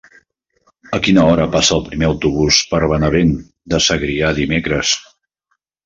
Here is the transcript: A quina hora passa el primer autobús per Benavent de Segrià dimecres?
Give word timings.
A 0.97 0.99
quina 1.07 1.25
hora 1.33 1.45
passa 1.57 1.75
el 1.77 1.85
primer 1.91 2.09
autobús 2.09 2.63
per 2.73 2.81
Benavent 2.95 3.37
de 3.75 3.85
Segrià 3.91 4.35
dimecres? 4.43 5.01